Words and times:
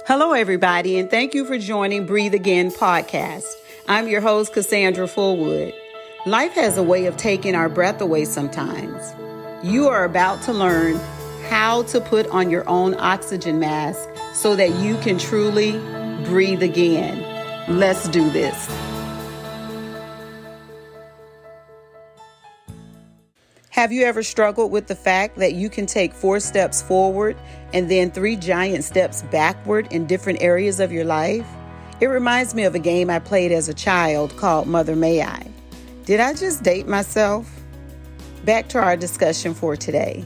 Hello, 0.00 0.32
everybody, 0.32 0.98
and 0.98 1.08
thank 1.08 1.32
you 1.32 1.44
for 1.44 1.58
joining 1.58 2.06
Breathe 2.06 2.34
Again 2.34 2.72
podcast. 2.72 3.44
I'm 3.86 4.08
your 4.08 4.20
host, 4.20 4.52
Cassandra 4.52 5.06
Fullwood. 5.06 5.72
Life 6.26 6.54
has 6.54 6.76
a 6.76 6.82
way 6.82 7.06
of 7.06 7.16
taking 7.16 7.54
our 7.54 7.68
breath 7.68 8.00
away 8.00 8.24
sometimes. 8.24 9.14
You 9.62 9.86
are 9.86 10.04
about 10.04 10.42
to 10.42 10.52
learn 10.52 10.96
how 11.48 11.84
to 11.84 12.00
put 12.00 12.26
on 12.28 12.50
your 12.50 12.68
own 12.68 12.94
oxygen 12.98 13.60
mask 13.60 14.08
so 14.34 14.56
that 14.56 14.74
you 14.80 14.96
can 15.02 15.18
truly 15.18 15.78
breathe 16.24 16.64
again. 16.64 17.22
Let's 17.68 18.08
do 18.08 18.28
this. 18.30 18.68
Have 23.72 23.90
you 23.90 24.04
ever 24.04 24.22
struggled 24.22 24.70
with 24.70 24.86
the 24.86 24.94
fact 24.94 25.38
that 25.38 25.54
you 25.54 25.70
can 25.70 25.86
take 25.86 26.12
four 26.12 26.40
steps 26.40 26.82
forward 26.82 27.38
and 27.72 27.90
then 27.90 28.10
three 28.10 28.36
giant 28.36 28.84
steps 28.84 29.22
backward 29.22 29.90
in 29.90 30.06
different 30.06 30.42
areas 30.42 30.78
of 30.78 30.92
your 30.92 31.06
life? 31.06 31.46
It 31.98 32.08
reminds 32.08 32.54
me 32.54 32.64
of 32.64 32.74
a 32.74 32.78
game 32.78 33.08
I 33.08 33.18
played 33.18 33.50
as 33.50 33.70
a 33.70 33.74
child 33.74 34.36
called 34.36 34.66
Mother 34.66 34.94
May 34.94 35.22
I. 35.22 35.46
Did 36.04 36.20
I 36.20 36.34
just 36.34 36.62
date 36.62 36.86
myself? 36.86 37.50
Back 38.44 38.68
to 38.68 38.78
our 38.78 38.94
discussion 38.94 39.54
for 39.54 39.74
today. 39.74 40.22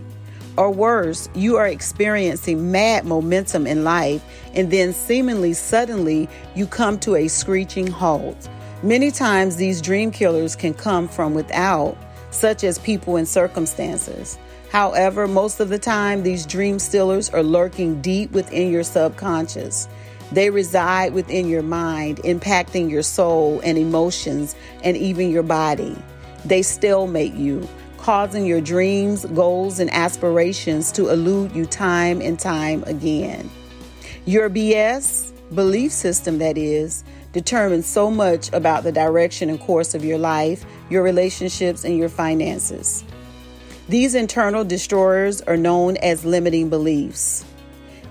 Or 0.56 0.68
worse, 0.72 1.28
you 1.32 1.54
are 1.56 1.68
experiencing 1.68 2.72
mad 2.72 3.04
momentum 3.04 3.64
in 3.64 3.84
life, 3.84 4.24
and 4.54 4.72
then 4.72 4.92
seemingly 4.92 5.52
suddenly 5.52 6.28
you 6.56 6.66
come 6.66 6.98
to 6.98 7.14
a 7.14 7.28
screeching 7.28 7.86
halt. 7.86 8.48
Many 8.82 9.12
times, 9.12 9.54
these 9.54 9.80
dream 9.80 10.10
killers 10.10 10.56
can 10.56 10.74
come 10.74 11.06
from 11.06 11.32
without 11.32 11.96
such 12.30 12.64
as 12.64 12.78
people 12.78 13.16
and 13.16 13.26
circumstances. 13.26 14.38
However, 14.70 15.26
most 15.26 15.60
of 15.60 15.68
the 15.68 15.78
time, 15.78 16.22
these 16.22 16.44
dream 16.44 16.78
stealers 16.78 17.30
are 17.30 17.42
lurking 17.42 18.02
deep 18.02 18.32
within 18.32 18.70
your 18.70 18.82
subconscious. 18.82 19.88
They 20.32 20.50
reside 20.50 21.14
within 21.14 21.48
your 21.48 21.62
mind, 21.62 22.18
impacting 22.18 22.90
your 22.90 23.02
soul 23.02 23.60
and 23.64 23.78
emotions 23.78 24.56
and 24.82 24.96
even 24.96 25.30
your 25.30 25.44
body. 25.44 25.96
They 26.44 26.62
stalemate 26.62 27.34
you, 27.34 27.68
causing 27.98 28.44
your 28.44 28.60
dreams, 28.60 29.24
goals, 29.24 29.78
and 29.78 29.92
aspirations 29.92 30.90
to 30.92 31.08
elude 31.10 31.54
you 31.54 31.64
time 31.66 32.20
and 32.20 32.38
time 32.38 32.82
again. 32.86 33.48
Your 34.26 34.50
BS, 34.50 35.32
belief 35.54 35.92
system 35.92 36.38
that 36.38 36.58
is, 36.58 37.04
determines 37.32 37.86
so 37.86 38.10
much 38.10 38.52
about 38.52 38.82
the 38.82 38.90
direction 38.90 39.48
and 39.48 39.60
course 39.60 39.94
of 39.94 40.04
your 40.04 40.18
life, 40.18 40.64
your 40.88 41.02
relationships, 41.02 41.84
and 41.84 41.96
your 41.96 42.08
finances. 42.08 43.04
These 43.88 44.14
internal 44.14 44.64
destroyers 44.64 45.42
are 45.42 45.56
known 45.56 45.96
as 45.98 46.24
limiting 46.24 46.68
beliefs. 46.68 47.44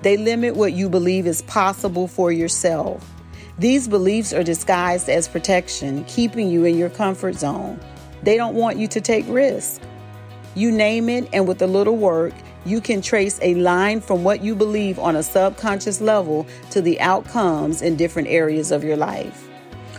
They 0.02 0.18
limit 0.18 0.56
what 0.56 0.74
you 0.74 0.90
believe 0.90 1.28
is 1.28 1.42
possible 1.44 2.08
for 2.08 2.32
yourself. 2.32 3.12
These 3.58 3.88
beliefs 3.88 4.34
are 4.34 4.44
disguised 4.44 5.10
as 5.10 5.28
protection, 5.28 6.04
keeping 6.06 6.50
you 6.50 6.66
in 6.66 6.78
your 6.78 6.90
comfort 6.90 7.36
zone. 7.36 7.80
They 8.24 8.38
don't 8.38 8.56
want 8.56 8.78
you 8.78 8.88
to 8.90 9.02
take 9.02 9.26
risks. 9.28 9.80
You 10.56 10.72
name 10.72 11.10
it, 11.10 11.28
and 11.34 11.48
with 11.48 11.62
a 11.62 11.68
little 11.68 11.98
work, 11.98 12.34
you 12.66 12.82
can 12.82 13.02
trace 13.02 13.40
a 13.42 13.56
line 13.56 14.02
from 14.02 14.24
what 14.24 14.44
you 14.44 14.56
believe 14.56 14.98
on 14.98 15.16
a 15.16 15.24
subconscious 15.24 16.02
level 16.02 16.48
to 16.72 16.82
the 16.82 17.00
outcomes 17.02 17.82
in 17.82 17.96
different 17.96 18.28
areas 18.28 18.72
of 18.72 18.84
your 18.84 18.98
life. 18.98 19.48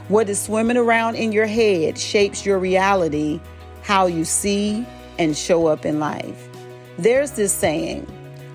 What 0.08 0.28
is 0.28 0.40
swimming 0.40 0.76
around 0.76 1.16
in 1.16 1.32
your 1.32 1.46
head 1.46 1.98
shapes 1.98 2.46
your 2.46 2.60
reality, 2.60 3.40
how 3.82 4.06
you 4.06 4.24
see 4.24 4.86
and 5.18 5.36
show 5.36 5.66
up 5.66 5.84
in 5.84 5.98
life. 5.98 6.48
There's 6.96 7.32
this 7.32 7.52
saying 7.52 8.06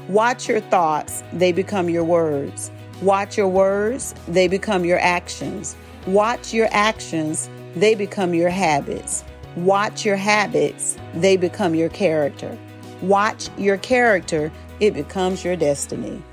watch 0.08 0.48
your 0.48 0.62
thoughts, 0.62 1.22
they 1.34 1.52
become 1.52 1.90
your 1.90 2.06
words. 2.06 2.72
Watch 3.02 3.38
your 3.38 3.50
words, 3.50 4.16
they 4.30 4.48
become 4.48 4.86
your 4.86 5.00
actions. 5.00 5.76
Watch 6.08 6.54
your 6.54 6.70
actions, 6.72 7.50
they 7.76 7.96
become 7.96 8.34
your 8.34 8.50
habits. 8.50 9.26
Watch 9.58 10.06
your 10.06 10.16
habits, 10.16 10.98
they 11.16 11.36
become 11.36 11.76
your 11.76 11.90
character. 11.90 12.58
Watch 13.02 13.50
your 13.58 13.78
character, 13.78 14.54
it 14.80 14.94
becomes 14.94 15.44
your 15.44 15.58
destiny. 15.58 16.24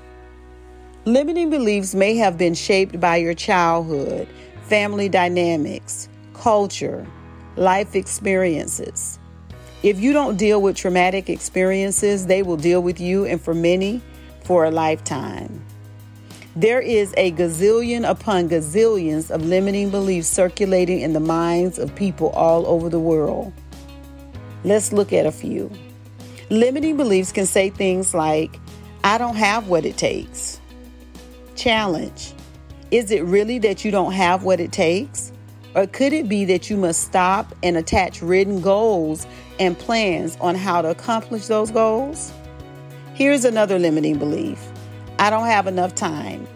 Limiting 1.03 1.49
beliefs 1.49 1.95
may 1.95 2.15
have 2.15 2.37
been 2.37 2.53
shaped 2.53 2.99
by 2.99 3.17
your 3.17 3.33
childhood, 3.33 4.27
family 4.69 5.09
dynamics, 5.09 6.07
culture, 6.35 7.05
life 7.55 7.95
experiences. 7.95 9.17
If 9.81 9.99
you 9.99 10.13
don't 10.13 10.37
deal 10.37 10.61
with 10.61 10.75
traumatic 10.75 11.27
experiences, 11.27 12.27
they 12.27 12.43
will 12.43 12.55
deal 12.55 12.81
with 12.81 12.99
you, 12.99 13.25
and 13.25 13.41
for 13.41 13.55
many, 13.55 14.01
for 14.43 14.65
a 14.65 14.71
lifetime. 14.71 15.65
There 16.55 16.79
is 16.79 17.13
a 17.17 17.31
gazillion 17.31 18.07
upon 18.07 18.49
gazillions 18.49 19.31
of 19.31 19.43
limiting 19.43 19.89
beliefs 19.89 20.27
circulating 20.27 20.99
in 20.99 21.13
the 21.13 21.19
minds 21.19 21.79
of 21.79 21.95
people 21.95 22.29
all 22.29 22.67
over 22.67 22.89
the 22.89 22.99
world. 22.99 23.51
Let's 24.63 24.93
look 24.93 25.13
at 25.13 25.25
a 25.25 25.31
few. 25.31 25.71
Limiting 26.51 26.95
beliefs 26.95 27.31
can 27.31 27.47
say 27.47 27.71
things 27.71 28.13
like, 28.13 28.59
I 29.03 29.17
don't 29.17 29.35
have 29.35 29.67
what 29.67 29.85
it 29.85 29.97
takes. 29.97 30.59
Challenge. 31.55 32.33
Is 32.91 33.11
it 33.11 33.23
really 33.23 33.59
that 33.59 33.85
you 33.85 33.91
don't 33.91 34.13
have 34.13 34.43
what 34.43 34.59
it 34.59 34.71
takes? 34.71 35.31
Or 35.75 35.85
could 35.85 36.11
it 36.11 36.27
be 36.27 36.45
that 36.45 36.71
you 36.71 36.77
must 36.77 37.03
stop 37.03 37.53
and 37.61 37.77
attach 37.77 38.23
written 38.23 38.61
goals 38.61 39.27
and 39.59 39.77
plans 39.77 40.35
on 40.41 40.55
how 40.55 40.81
to 40.81 40.89
accomplish 40.89 41.45
those 41.45 41.69
goals? 41.69 42.33
Here's 43.13 43.45
another 43.45 43.77
limiting 43.77 44.17
belief 44.17 44.71
I 45.19 45.29
don't 45.29 45.45
have 45.45 45.67
enough 45.67 45.93
time. 45.93 46.47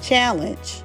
Challenge. 0.00 0.82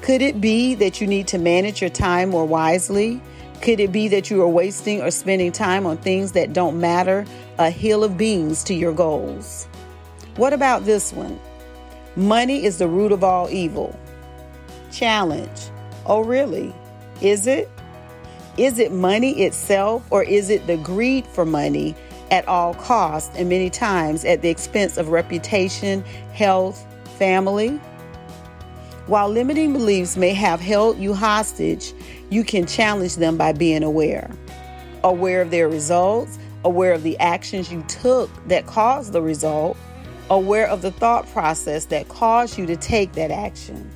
Could 0.00 0.22
it 0.22 0.40
be 0.40 0.74
that 0.74 1.00
you 1.00 1.06
need 1.06 1.28
to 1.28 1.38
manage 1.38 1.80
your 1.80 1.90
time 1.90 2.30
more 2.30 2.44
wisely? 2.44 3.20
Could 3.62 3.78
it 3.78 3.92
be 3.92 4.08
that 4.08 4.28
you 4.28 4.42
are 4.42 4.48
wasting 4.48 5.02
or 5.02 5.12
spending 5.12 5.52
time 5.52 5.86
on 5.86 5.98
things 5.98 6.32
that 6.32 6.52
don't 6.52 6.80
matter 6.80 7.24
a 7.58 7.70
hill 7.70 8.02
of 8.02 8.18
beans 8.18 8.64
to 8.64 8.74
your 8.74 8.92
goals? 8.92 9.68
What 10.34 10.52
about 10.52 10.84
this 10.84 11.12
one? 11.12 11.38
Money 12.16 12.64
is 12.64 12.78
the 12.78 12.88
root 12.88 13.12
of 13.12 13.22
all 13.22 13.48
evil. 13.50 13.96
Challenge. 14.96 15.70
Oh, 16.06 16.24
really? 16.24 16.74
Is 17.20 17.46
it? 17.46 17.68
Is 18.56 18.78
it 18.78 18.92
money 18.92 19.42
itself 19.42 20.02
or 20.08 20.22
is 20.22 20.48
it 20.48 20.66
the 20.66 20.78
greed 20.78 21.26
for 21.26 21.44
money 21.44 21.94
at 22.30 22.48
all 22.48 22.72
costs 22.72 23.36
and 23.36 23.50
many 23.50 23.68
times 23.68 24.24
at 24.24 24.40
the 24.40 24.48
expense 24.48 24.96
of 24.96 25.08
reputation, 25.08 26.02
health, 26.32 26.86
family? 27.18 27.78
While 29.06 29.28
limiting 29.28 29.74
beliefs 29.74 30.16
may 30.16 30.32
have 30.32 30.60
held 30.60 30.96
you 30.96 31.12
hostage, 31.12 31.92
you 32.30 32.42
can 32.42 32.64
challenge 32.64 33.16
them 33.16 33.36
by 33.36 33.52
being 33.52 33.82
aware. 33.82 34.30
Aware 35.04 35.42
of 35.42 35.50
their 35.50 35.68
results, 35.68 36.38
aware 36.64 36.94
of 36.94 37.02
the 37.02 37.18
actions 37.18 37.70
you 37.70 37.82
took 37.82 38.30
that 38.48 38.64
caused 38.64 39.12
the 39.12 39.20
result, 39.20 39.76
aware 40.30 40.66
of 40.66 40.80
the 40.80 40.90
thought 40.90 41.28
process 41.34 41.84
that 41.84 42.08
caused 42.08 42.56
you 42.56 42.64
to 42.64 42.76
take 42.76 43.12
that 43.12 43.30
action. 43.30 43.90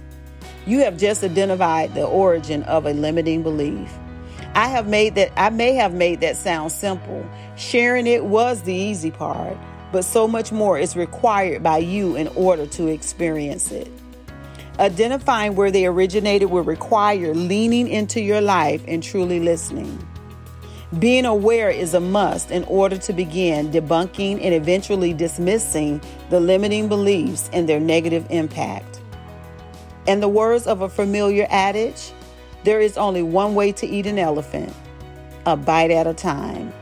You 0.67 0.81
have 0.81 0.99
just 0.99 1.25
identified 1.25 1.95
the 1.95 2.05
origin 2.05 2.63
of 2.65 2.87
a 2.87 2.93
limiting 2.93 3.43
belief. 3.43 3.91
I 4.55 4.69
have 4.69 4.89
made 4.89 5.15
that 5.15 5.33
I 5.37 5.51
may 5.51 5.75
have 5.75 5.95
made 5.95 6.21
that 6.21 6.37
sound 6.37 6.73
simple. 6.73 7.25
Sharing 7.57 8.07
it 8.07 8.25
was 8.25 8.63
the 8.63 8.75
easy 8.75 9.11
part, 9.11 9.57
but 9.93 10.05
so 10.05 10.29
much 10.29 10.53
more 10.53 10.79
is 10.79 10.97
required 10.97 11.63
by 11.63 11.79
you 11.79 12.17
in 12.17 12.29
order 12.29 12.67
to 12.67 12.89
experience 12.89 13.71
it. 13.71 13.91
Identifying 14.79 15.55
where 15.55 15.71
they 15.71 15.87
originated 15.87 16.51
will 16.51 16.63
require 16.63 17.35
leaning 17.35 17.89
into 17.89 18.21
your 18.21 18.41
life 18.41 18.83
and 18.89 19.03
truly 19.03 19.41
listening. 19.41 20.07
Being 20.99 21.25
aware 21.25 21.71
is 21.71 21.95
a 21.95 22.01
must 22.01 22.51
in 22.51 22.65
order 22.65 22.99
to 22.99 23.13
begin 23.13 23.71
debunking 23.71 24.45
and 24.45 24.53
eventually 24.55 25.13
dismissing 25.13 26.01
the 26.31 26.41
limiting 26.41 26.89
beliefs 26.89 27.49
and 27.53 27.69
their 27.69 27.79
negative 27.79 28.27
impact. 28.31 29.00
In 30.07 30.21
the 30.21 30.29
words 30.29 30.67
of 30.67 30.81
a 30.83 30.89
familiar 30.89 31.47
adage, 31.51 32.13
there 32.65 32.81
is 32.81 32.97
only 32.97 33.23
one 33.23 33.55
way 33.55 33.73
to 33.73 33.87
eat 33.87 34.07
an 34.07 34.19
elephant 34.19 34.75
a 35.47 35.57
bite 35.57 35.91
at 35.91 36.07
a 36.07 36.13
time. 36.13 36.73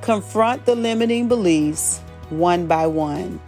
Confront 0.00 0.64
the 0.64 0.74
limiting 0.74 1.28
beliefs 1.28 2.00
one 2.30 2.66
by 2.66 2.86
one. 2.86 3.40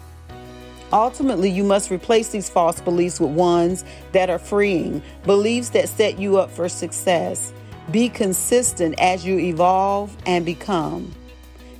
Ultimately, 0.92 1.50
you 1.50 1.64
must 1.64 1.90
replace 1.90 2.28
these 2.28 2.50
false 2.50 2.80
beliefs 2.80 3.18
with 3.18 3.30
ones 3.30 3.84
that 4.12 4.28
are 4.28 4.38
freeing, 4.38 5.02
beliefs 5.24 5.70
that 5.70 5.88
set 5.88 6.18
you 6.18 6.38
up 6.38 6.50
for 6.50 6.68
success 6.68 7.52
be 7.90 8.08
consistent 8.08 8.94
as 9.00 9.24
you 9.24 9.38
evolve 9.38 10.16
and 10.26 10.44
become. 10.44 11.12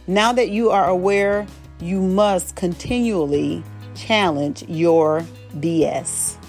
Now 0.07 0.33
that 0.33 0.51
you 0.51 0.71
are 0.71 0.89
aware, 0.89 1.47
you 1.81 2.01
must 2.01 2.57
continually 2.57 3.63
challenge 3.95 4.65
your 4.69 5.25
BS. 5.59 6.40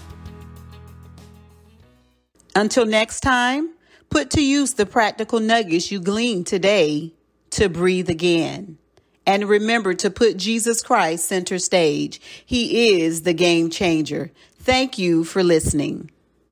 Until 2.56 2.86
next 2.86 3.22
time, 3.22 3.70
put 4.10 4.30
to 4.32 4.44
use 4.44 4.74
the 4.74 4.86
practical 4.86 5.40
nuggets 5.40 5.92
you 5.92 6.02
gleaned 6.02 6.48
today 6.48 7.14
to 7.52 7.70
breathe 7.70 8.10
again. 8.10 8.78
And 9.26 9.48
remember 9.48 9.94
to 9.96 10.10
put 10.10 10.38
Jesus 10.38 10.82
Christ 10.82 11.26
center 11.26 11.60
stage. 11.60 12.20
He 12.46 13.00
is 13.02 13.22
the 13.22 13.34
game 13.34 13.70
changer. 13.70 14.32
Thank 14.60 14.98
you 14.98 15.24
for 15.24 15.44
listening. 15.44 16.12